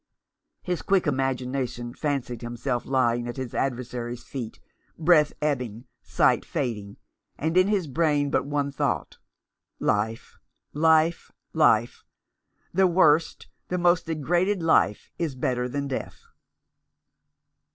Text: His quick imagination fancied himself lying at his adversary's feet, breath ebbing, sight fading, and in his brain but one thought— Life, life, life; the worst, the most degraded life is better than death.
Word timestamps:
His 0.63 0.81
quick 0.81 1.05
imagination 1.05 1.93
fancied 1.93 2.41
himself 2.41 2.87
lying 2.87 3.27
at 3.27 3.37
his 3.37 3.53
adversary's 3.53 4.23
feet, 4.23 4.59
breath 4.97 5.31
ebbing, 5.43 5.85
sight 6.01 6.43
fading, 6.43 6.97
and 7.37 7.55
in 7.55 7.67
his 7.67 7.85
brain 7.85 8.31
but 8.31 8.43
one 8.43 8.71
thought— 8.71 9.19
Life, 9.93 10.39
life, 10.73 11.31
life; 11.53 12.03
the 12.73 12.87
worst, 12.87 13.45
the 13.67 13.77
most 13.77 14.07
degraded 14.07 14.63
life 14.63 15.11
is 15.19 15.35
better 15.35 15.69
than 15.69 15.87
death. 15.87 16.23